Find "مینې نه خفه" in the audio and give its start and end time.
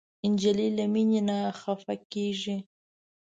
0.93-1.95